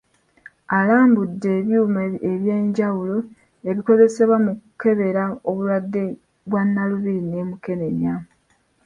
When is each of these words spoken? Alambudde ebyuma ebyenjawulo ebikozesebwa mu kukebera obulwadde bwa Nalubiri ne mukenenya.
Alambudde 0.77 1.49
ebyuma 1.59 2.01
ebyenjawulo 2.31 3.17
ebikozesebwa 3.69 4.37
mu 4.45 4.53
kukebera 4.59 5.23
obulwadde 5.49 6.03
bwa 6.47 6.61
Nalubiri 6.65 7.21
ne 7.25 7.41
mukenenya. 7.49 8.13